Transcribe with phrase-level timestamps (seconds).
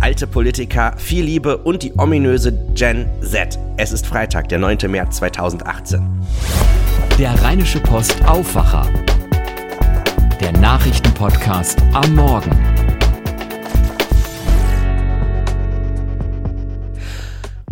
[0.00, 3.58] alte Politiker, viel Liebe und die ominöse Gen Z.
[3.76, 4.78] Es ist Freitag, der 9.
[4.88, 6.02] März 2018.
[7.18, 8.88] Der Rheinische Post Aufwacher.
[10.40, 12.50] Der Nachrichtenpodcast am Morgen.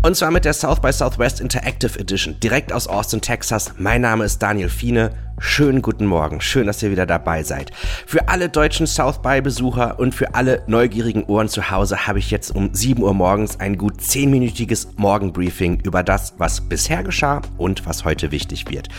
[0.01, 3.73] Und zwar mit der South by Southwest Interactive Edition, direkt aus Austin, Texas.
[3.77, 5.11] Mein Name ist Daniel Fiene.
[5.41, 6.41] Schönen guten Morgen.
[6.41, 7.71] Schön, dass ihr wieder dabei seid.
[8.05, 12.29] Für alle deutschen South by Besucher und für alle neugierigen Ohren zu Hause habe ich
[12.29, 17.85] jetzt um 7 Uhr morgens ein gut 10-minütiges Morgenbriefing über das, was bisher geschah und
[17.85, 18.89] was heute wichtig wird.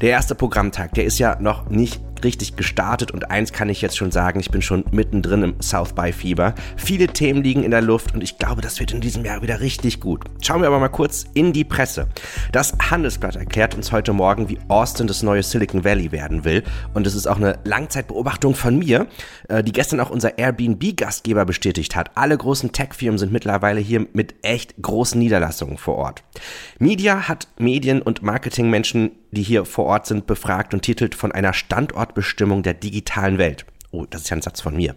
[0.00, 3.96] Der erste Programmtag, der ist ja noch nicht richtig gestartet und eins kann ich jetzt
[3.96, 6.54] schon sagen, ich bin schon mittendrin im South by Fieber.
[6.76, 9.60] Viele Themen liegen in der Luft und ich glaube, das wird in diesem Jahr wieder
[9.60, 10.22] richtig gut.
[10.40, 12.06] Schauen wir aber mal kurz in die Presse.
[12.52, 17.06] Das Handelsblatt erklärt uns heute Morgen, wie Austin das neue Silicon Valley werden will und
[17.06, 19.06] es ist auch eine Langzeitbeobachtung von mir,
[19.48, 22.12] äh, die gestern auch unser Airbnb-Gastgeber bestätigt hat.
[22.16, 26.22] Alle großen Tech-Firmen sind mittlerweile hier mit echt großen Niederlassungen vor Ort.
[26.78, 31.52] Media hat Medien- und Marketingmenschen, die hier vor Ort sind, befragt und titelt von einer
[31.52, 33.66] Standortbestimmung der digitalen Welt.
[33.90, 34.94] Oh, das ist ja ein Satz von mir.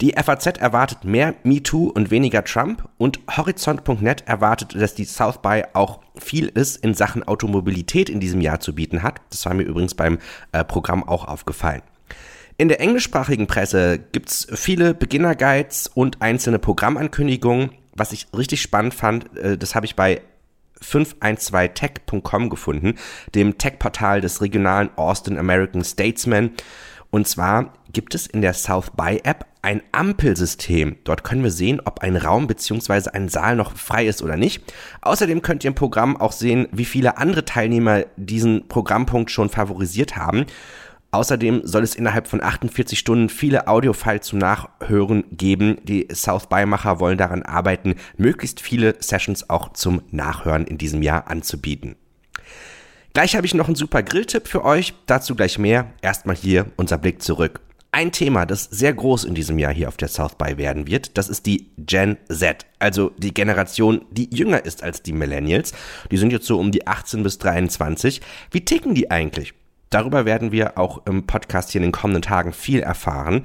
[0.00, 5.62] Die FAZ erwartet mehr MeToo und weniger Trump und Horizont.net erwartet, dass die South by
[5.72, 9.22] auch viel ist in Sachen Automobilität in diesem Jahr zu bieten hat.
[9.30, 10.18] Das war mir übrigens beim
[10.52, 11.82] äh, Programm auch aufgefallen.
[12.58, 17.70] In der englischsprachigen Presse gibt's viele Beginner-Guides und einzelne Programmankündigungen.
[17.94, 20.20] Was ich richtig spannend fand, äh, das habe ich bei
[20.82, 22.94] 512tech.com gefunden,
[23.34, 26.50] dem Tech-Portal des regionalen Austin American Statesman.
[27.10, 30.96] Und zwar gibt es in der South by App ein Ampelsystem.
[31.04, 33.10] Dort können wir sehen, ob ein Raum bzw.
[33.10, 34.62] ein Saal noch frei ist oder nicht.
[35.00, 40.16] Außerdem könnt ihr im Programm auch sehen, wie viele andere Teilnehmer diesen Programmpunkt schon favorisiert
[40.16, 40.46] haben.
[41.16, 45.78] Außerdem soll es innerhalb von 48 Stunden viele Audiofiles zum Nachhören geben.
[45.84, 51.28] Die South By-Macher wollen daran arbeiten, möglichst viele Sessions auch zum Nachhören in diesem Jahr
[51.28, 51.96] anzubieten.
[53.14, 55.90] Gleich habe ich noch einen super Grilltipp für euch, dazu gleich mehr.
[56.02, 57.62] Erstmal hier unser Blick zurück.
[57.92, 61.16] Ein Thema, das sehr groß in diesem Jahr hier auf der South By werden wird,
[61.16, 65.72] das ist die Gen Z, also die Generation, die jünger ist als die Millennials.
[66.10, 68.20] Die sind jetzt so um die 18 bis 23.
[68.50, 69.54] Wie ticken die eigentlich?
[69.90, 73.44] Darüber werden wir auch im Podcast hier in den kommenden Tagen viel erfahren.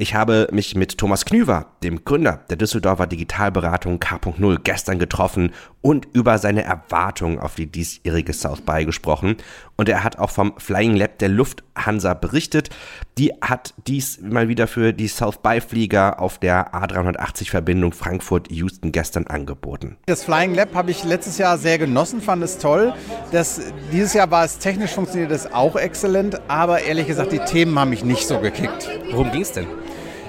[0.00, 5.50] Ich habe mich mit Thomas Knüver, dem Gründer der Düsseldorfer Digitalberatung K.0, gestern getroffen
[5.80, 9.38] und über seine Erwartungen auf die diesjährige South By gesprochen.
[9.76, 12.70] Und er hat auch vom Flying Lab der Lufthansa berichtet.
[13.16, 18.92] Die hat dies mal wieder für die South By Flieger auf der A380 Verbindung Frankfurt-Houston
[18.92, 19.96] gestern angeboten.
[20.06, 22.94] Das Flying Lab habe ich letztes Jahr sehr genossen, fand es toll.
[23.32, 23.60] Das,
[23.90, 27.90] dieses Jahr war es technisch funktioniert es auch exzellent, aber ehrlich gesagt, die Themen haben
[27.90, 28.88] mich nicht so gekickt.
[29.10, 29.66] Worum ging es denn?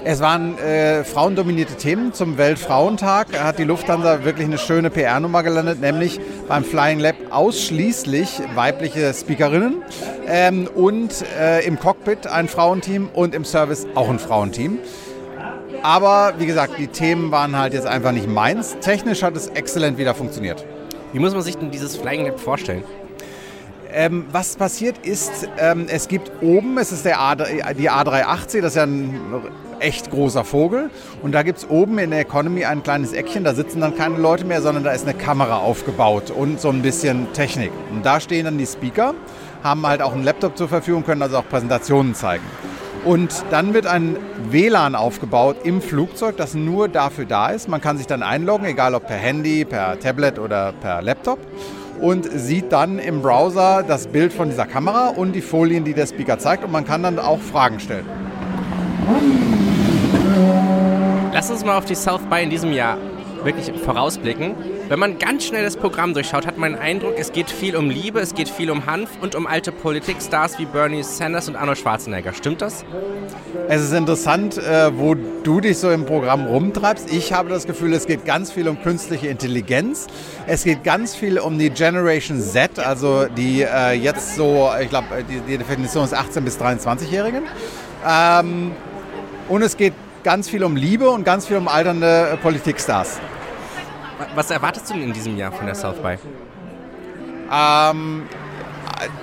[0.02, 3.38] Es waren äh, frauendominierte Themen zum Weltfrauentag.
[3.38, 6.18] Hat die Lufthansa wirklich eine schöne PR-Nummer gelandet, nämlich
[6.48, 9.82] beim Flying Lab ausschließlich weibliche Speakerinnen
[10.26, 14.78] ähm, und äh, im Cockpit ein Frauenteam und im Service auch ein Frauenteam.
[15.82, 18.78] Aber wie gesagt, die Themen waren halt jetzt einfach nicht meins.
[18.80, 20.64] Technisch hat es exzellent wieder funktioniert.
[21.12, 22.84] Wie muss man sich denn dieses Flying Lab vorstellen?
[23.92, 28.72] Ähm, was passiert ist, ähm, es gibt oben, es ist der A, die A380, das
[28.72, 29.20] ist ja ein
[29.80, 30.90] echt großer Vogel.
[31.22, 34.18] Und da gibt es oben in der Economy ein kleines Eckchen, da sitzen dann keine
[34.18, 37.72] Leute mehr, sondern da ist eine Kamera aufgebaut und so ein bisschen Technik.
[37.90, 39.14] Und da stehen dann die Speaker,
[39.62, 42.44] haben halt auch einen Laptop zur Verfügung, können also auch Präsentationen zeigen.
[43.04, 44.16] Und dann wird ein
[44.50, 47.66] WLAN aufgebaut im Flugzeug, das nur dafür da ist.
[47.66, 51.38] Man kann sich dann einloggen, egal ob per Handy, per Tablet oder per Laptop
[52.00, 56.06] und sieht dann im Browser das Bild von dieser Kamera und die Folien, die der
[56.06, 58.06] Speaker zeigt und man kann dann auch Fragen stellen.
[61.32, 62.96] Lass uns mal auf die South by in diesem Jahr
[63.44, 64.54] wirklich vorausblicken.
[64.90, 67.90] Wenn man ganz schnell das Programm durchschaut, hat man den Eindruck, es geht viel um
[67.90, 71.78] Liebe, es geht viel um Hanf und um alte Politikstars wie Bernie Sanders und Arnold
[71.78, 72.32] Schwarzenegger.
[72.32, 72.84] Stimmt das?
[73.68, 77.08] Es ist interessant, äh, wo du dich so im Programm rumtreibst.
[77.12, 80.08] Ich habe das Gefühl, es geht ganz viel um künstliche Intelligenz.
[80.48, 85.06] Es geht ganz viel um die Generation Z, also die äh, jetzt so, ich glaube,
[85.22, 87.44] die, Definition ist 18 bis 23-Jährigen.
[88.04, 88.72] Ähm,
[89.48, 89.92] und es geht
[90.24, 93.20] ganz viel um Liebe und ganz viel um alternde Politikstars.
[94.34, 96.16] Was erwartest du denn in diesem Jahr von der South by?
[97.52, 98.28] Ähm,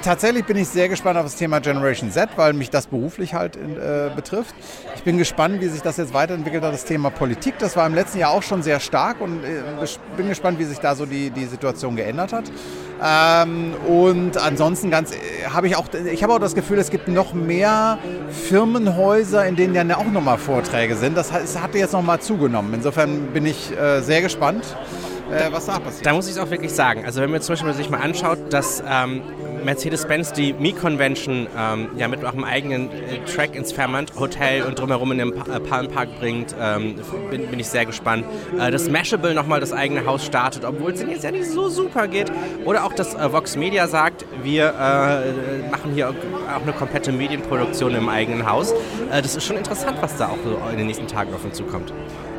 [0.02, 3.56] tatsächlich bin ich sehr gespannt auf das Thema Generation Z, weil mich das beruflich halt
[3.56, 4.56] äh, betrifft.
[4.96, 7.56] Ich bin gespannt, wie sich das jetzt weiterentwickelt hat, das Thema Politik.
[7.60, 9.62] Das war im letzten Jahr auch schon sehr stark und äh,
[10.18, 12.46] bin gespannt, wie sich da so die, die Situation geändert hat.
[13.04, 15.12] Ähm, und ansonsten ganz
[15.48, 18.00] habe ich auch, ich habe auch das Gefühl, es gibt noch mehr
[18.30, 21.16] Firmenhäuser, in denen ja auch nochmal Vorträge sind.
[21.16, 22.74] Das hat jetzt nochmal zugenommen.
[22.74, 24.64] Insofern bin ich äh, sehr gespannt
[25.32, 26.06] äh, was da passiert.
[26.06, 27.06] Da muss ich es auch wirklich sagen.
[27.06, 29.22] Also wenn man zum Beispiel sich mal anschaut, dass ähm,
[29.68, 35.12] Mercedes-Benz die Mi-Convention ähm, ja mit einem eigenen äh, Track ins Fairmont Hotel und drumherum
[35.12, 36.96] in den pa äh, Palm Park bringt, ähm,
[37.30, 38.24] bin, bin, ich sehr gespannt.
[38.58, 42.08] Äh, dass Mashable nochmal das eigene Haus startet, obwohl es jetzt ja nicht so super
[42.08, 42.32] geht.
[42.64, 47.94] Oder auch, dass äh, Vox Media sagt, wir äh, machen hier auch eine komplette Medienproduktion
[47.94, 48.72] im eigenen Haus.
[49.12, 51.58] Äh, das ist schon interessant, was da auch so in den nächsten Tagen auf uns
[51.58, 51.92] zukommt.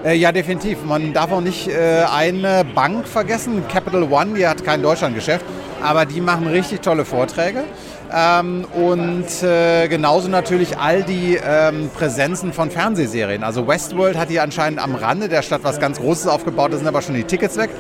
[0.05, 0.85] Ja, definitiv.
[0.85, 5.45] Man darf auch nicht eine Bank vergessen, Capital One, die hat kein Deutschlandgeschäft,
[5.83, 7.65] aber die machen richtig tolle Vorträge.
[8.13, 13.45] Ähm, und äh, genauso natürlich all die ähm, Präsenzen von Fernsehserien.
[13.45, 16.87] Also Westworld hat hier anscheinend am Rande der Stadt was ganz Großes aufgebaut, da sind
[16.87, 17.71] aber schon die Tickets weg.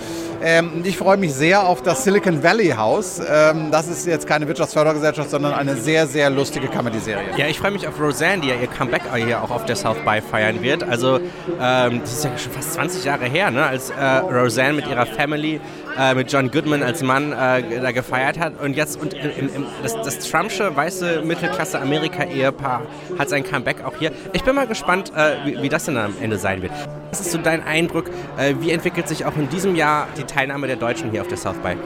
[0.42, 3.20] Ähm, ich freue mich sehr auf das Silicon Valley Haus.
[3.20, 7.30] Ähm, das ist jetzt keine Wirtschaftsfördergesellschaft, sondern eine sehr, sehr lustige Comedy-Serie.
[7.36, 9.98] Ja, ich freue mich auf Roseanne, die ja ihr Comeback hier auch auf der South
[10.04, 10.84] by feiern wird.
[10.84, 11.18] Also,
[11.60, 15.06] ähm, das ist ja schon fast 20 Jahre her, ne, als äh, Roseanne mit ihrer
[15.06, 15.60] Family
[15.98, 18.60] äh, mit John Goodman als Mann äh, da gefeiert hat.
[18.60, 22.82] Und jetzt und im, im, das, das Trumpsche weiße Mittelklasse-Amerika-Ehepaar
[23.18, 24.12] hat sein Comeback auch hier.
[24.32, 26.72] Ich bin mal gespannt, äh, wie, wie, das denn am Ende sein wird.
[27.10, 28.10] Was ist so dein Eindruck?
[28.36, 31.38] Äh, wie entwickelt sich auch in diesem Jahr die Teilnahme der Deutschen hier auf der
[31.38, 31.76] South by?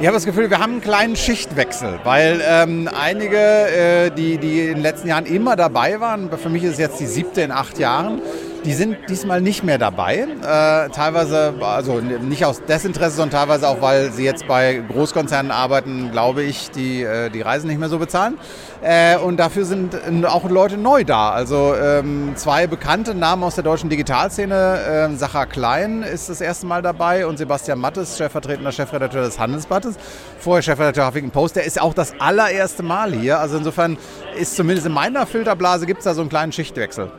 [0.00, 4.62] Ich habe das Gefühl, wir haben einen kleinen Schichtwechsel, weil ähm, einige, äh, die, die
[4.62, 7.52] in den letzten Jahren immer dabei waren, für mich ist es jetzt die siebte in
[7.52, 8.20] acht Jahren,
[8.64, 10.18] die sind diesmal nicht mehr dabei.
[10.18, 16.10] Äh, teilweise, also nicht aus Desinteresse, sondern teilweise auch, weil sie jetzt bei Großkonzernen arbeiten,
[16.12, 18.38] glaube ich, die äh, die Reisen nicht mehr so bezahlen.
[18.82, 19.94] Äh, und dafür sind
[20.26, 21.30] auch Leute neu da.
[21.30, 25.08] Also ähm, zwei bekannte Namen aus der deutschen Digitalszene.
[25.12, 29.96] Äh, Sacha Klein ist das erste Mal dabei und Sebastian Mattes, stellvertretender Chefredakteur des Handelsblattes,
[30.38, 31.56] vorher Chefredakteur Huffington Post.
[31.56, 33.38] Der ist auch das allererste Mal hier.
[33.38, 33.98] Also insofern
[34.38, 37.10] ist zumindest in meiner Filterblase gibt es da so einen kleinen Schichtwechsel.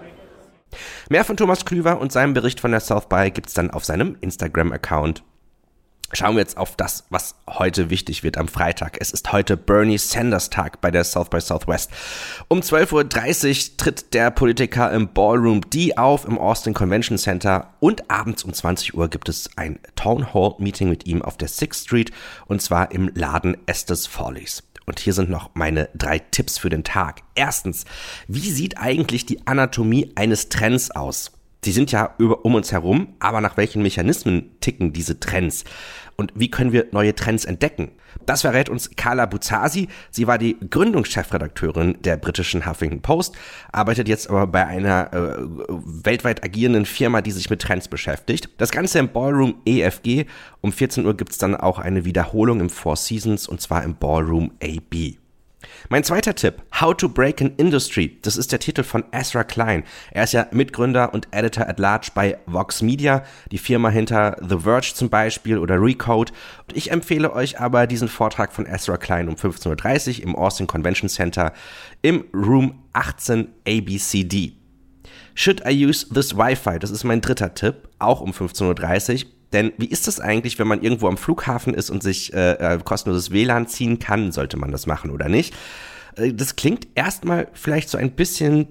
[1.09, 4.17] Mehr von Thomas Klüver und seinem Bericht von der South By gibt's dann auf seinem
[4.21, 5.23] Instagram-Account.
[6.15, 8.97] Schauen wir jetzt auf das, was heute wichtig wird am Freitag.
[8.99, 11.89] Es ist heute Bernie Sanders Tag bei der South by Southwest.
[12.49, 18.11] Um 12.30 Uhr tritt der Politiker im Ballroom D auf im Austin Convention Center und
[18.11, 21.85] abends um 20 Uhr gibt es ein Town Hall Meeting mit ihm auf der Sixth
[21.85, 22.11] Street
[22.45, 24.61] und zwar im Laden Estes Follies.
[24.85, 27.21] Und hier sind noch meine drei Tipps für den Tag.
[27.35, 27.85] Erstens,
[28.27, 31.31] wie sieht eigentlich die Anatomie eines Trends aus?
[31.63, 35.63] Die sind ja über, um uns herum, aber nach welchen Mechanismen ticken diese Trends?
[36.18, 37.91] Und wie können wir neue Trends entdecken?
[38.25, 39.88] Das verrät uns Carla Buzasi.
[40.12, 43.36] Sie war die Gründungschefredakteurin der britischen Huffington Post,
[43.71, 45.36] arbeitet jetzt aber bei einer äh,
[45.69, 48.50] weltweit agierenden Firma, die sich mit Trends beschäftigt.
[48.57, 50.25] Das Ganze im Ballroom EFG.
[50.62, 54.51] Um 14 Uhr gibt's dann auch eine Wiederholung im Four Seasons und zwar im Ballroom
[54.62, 55.22] AB.
[55.89, 58.18] Mein zweiter Tipp, How to Break an Industry.
[58.21, 59.83] Das ist der Titel von Ezra Klein.
[60.12, 64.60] Er ist ja Mitgründer und Editor at Large bei Vox Media, die Firma hinter The
[64.60, 66.31] Verge zum Beispiel oder Recode.
[66.68, 70.68] Und ich empfehle euch aber diesen Vortrag von Ezra Klein um 15.30 Uhr im Austin
[70.68, 71.54] Convention Center
[72.01, 74.54] im Room 18 ABCD.
[75.36, 76.80] Should I use this Wi-Fi?
[76.80, 79.31] Das ist mein dritter Tipp, auch um 15.30 Uhr.
[79.53, 82.79] Denn wie ist das eigentlich, wenn man irgendwo am Flughafen ist und sich äh, äh
[82.83, 84.31] kostenloses WLAN ziehen kann?
[84.31, 85.53] Sollte man das machen oder nicht?
[86.17, 88.67] Äh, das klingt erstmal vielleicht so ein bisschen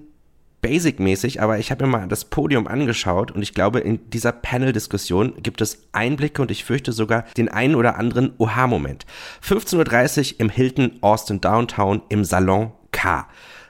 [0.61, 5.35] basic-mäßig, aber ich habe mir mal das Podium angeschaut und ich glaube, in dieser Panel-Diskussion
[5.43, 9.05] gibt es Einblicke und ich fürchte sogar den einen oder anderen Oha-Moment.
[9.43, 13.27] 15.30 Uhr im Hilton Austin Downtown im Salon K.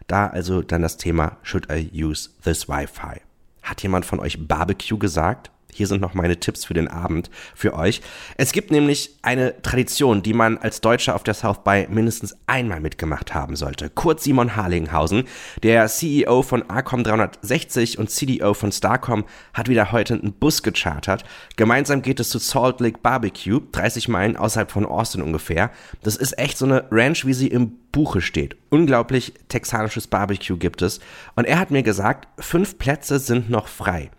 [0.08, 3.22] Da also dann das Thema Should I use this Wi-Fi?
[3.63, 5.50] Hat jemand von euch Barbecue gesagt?
[5.75, 8.01] Hier sind noch meine Tipps für den Abend für euch.
[8.38, 12.80] Es gibt nämlich eine Tradition, die man als Deutscher auf der South by mindestens einmal
[12.80, 13.89] mitgemacht haben sollte.
[13.89, 15.24] Kurt Simon Harlinghausen,
[15.63, 21.24] der CEO von Arcom 360 und CDO von Starcom, hat wieder heute einen Bus gechartert.
[21.56, 25.72] Gemeinsam geht es zu Salt Lake Barbecue, 30 Meilen außerhalb von Austin ungefähr.
[26.01, 28.58] Das ist echt so eine Ranch, wie sie im Buche steht.
[28.70, 31.00] Unglaublich texanisches Barbecue gibt es.
[31.36, 34.10] Und er hat mir gesagt, fünf Plätze sind noch frei.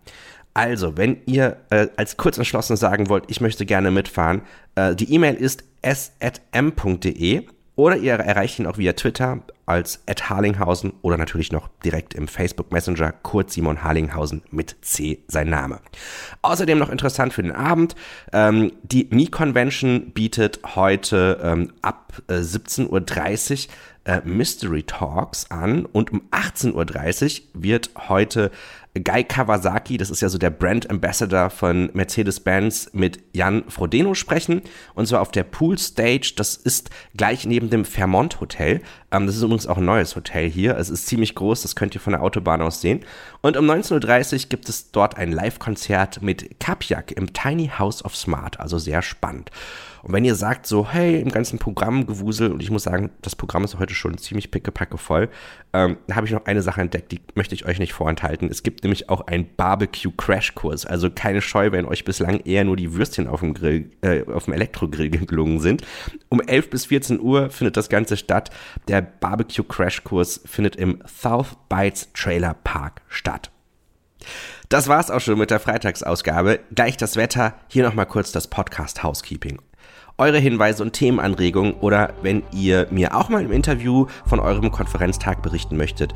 [0.55, 4.43] Also, wenn ihr äh, als Kurzentschlossene sagen wollt, ich möchte gerne mitfahren,
[4.77, 7.47] äh, die E-Mail ist s.m.de
[7.77, 12.29] oder ihr erreicht ihn auch via Twitter als Ed Harlinghausen oder natürlich noch direkt im
[12.29, 15.81] Facebook Messenger Kurt Simon Harlinghausen mit C sein Name.
[16.43, 17.97] Außerdem noch interessant für den Abend,
[18.33, 22.89] ähm, die Mi Convention bietet heute ähm, ab äh, 17.30
[23.67, 23.73] Uhr
[24.05, 28.51] äh, Mystery Talks an und um 18.30 Uhr wird heute
[29.03, 34.63] Guy Kawasaki, das ist ja so der Brand Ambassador von Mercedes-Benz, mit Jan Frodeno sprechen.
[34.95, 36.35] Und zwar auf der Pool Stage.
[36.37, 38.83] Das ist gleich neben dem Fairmont Hotel.
[39.11, 40.77] Ähm, das ist übrigens auch ein neues Hotel hier.
[40.79, 43.01] Es ist ziemlich groß, das könnt ihr von der Autobahn aus sehen.
[43.41, 48.15] Und um 19.30 Uhr gibt es dort ein Live-Konzert mit Kapjak im Tiny House of
[48.15, 48.61] Smart.
[48.61, 49.51] Also sehr spannend.
[50.05, 53.65] Und wenn ihr sagt so, hey, im ganzen Programmgewusel, und ich muss sagen, das Programm
[53.65, 55.31] ist heute schon ziemlich pickepacke voll,
[55.73, 58.51] ähm, da habe ich noch eine Sache entdeckt, die möchte ich euch nicht vorenthalten.
[58.51, 60.85] Es gibt nämlich auch einen Barbecue-Crash-Kurs.
[60.85, 64.45] Also keine Scheu, wenn euch bislang eher nur die Würstchen auf dem Grill, äh, auf
[64.45, 65.83] dem Elektrogrill gelungen sind.
[66.29, 68.51] Um 11 bis 14 Uhr findet das Ganze statt.
[68.89, 73.51] Der Barbecue-Crash-Kurs findet im South Bites Trailer Park statt.
[74.69, 76.61] Das war's auch schon mit der Freitagsausgabe.
[76.75, 77.55] Gleich das Wetter.
[77.69, 79.61] Hier nochmal kurz das Podcast Housekeeping
[80.19, 85.43] eure Hinweise und Themenanregungen oder wenn ihr mir auch mal im Interview von eurem Konferenztag
[85.43, 86.15] berichten möchtet,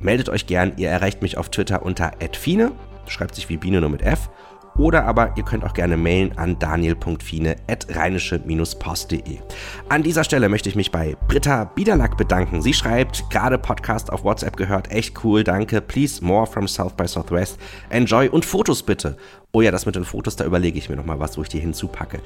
[0.00, 0.72] meldet euch gern.
[0.76, 2.72] Ihr erreicht mich auf Twitter unter @fine,
[3.06, 4.30] schreibt sich wie Biene nur mit F.
[4.76, 9.38] Oder aber ihr könnt auch gerne mailen an daniel.fine.rheinische-post.de.
[9.88, 12.62] An dieser Stelle möchte ich mich bei Britta Biederlack bedanken.
[12.62, 15.80] Sie schreibt, gerade Podcast auf WhatsApp gehört, echt cool, danke.
[15.80, 17.58] Please more from South by Southwest.
[17.90, 19.16] Enjoy und Fotos bitte.
[19.50, 21.58] Oh ja, das mit den Fotos, da überlege ich mir nochmal was, wo ich die
[21.58, 22.20] hinzupacke.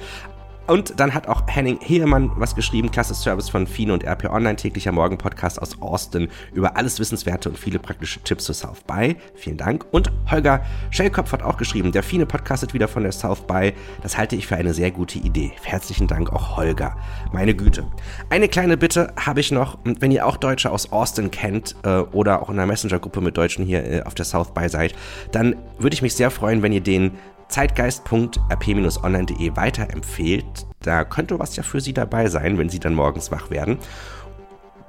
[0.65, 4.55] Und dann hat auch Henning Heemann was geschrieben, klasse Service von Fine und RP Online,
[4.55, 9.17] täglicher Morgen-Podcast aus Austin über alles Wissenswerte und viele praktische Tipps zu South By.
[9.35, 9.85] Vielen Dank.
[9.91, 13.73] Und Holger Schellkopf hat auch geschrieben, der Fine podcastet wieder von der South By.
[14.01, 15.51] Das halte ich für eine sehr gute Idee.
[15.63, 16.95] Herzlichen Dank auch Holger.
[17.33, 17.85] Meine Güte.
[18.29, 22.41] Eine kleine Bitte habe ich noch, wenn ihr auch Deutsche aus Austin kennt äh, oder
[22.41, 24.95] auch in einer Messenger-Gruppe mit Deutschen hier äh, auf der South By seid,
[25.33, 27.11] dann würde ich mich sehr freuen, wenn ihr den
[27.53, 30.65] zeitgeist.rp-online.de weiterempfehlt.
[30.81, 33.77] Da könnte was ja für Sie dabei sein, wenn Sie dann morgens wach werden.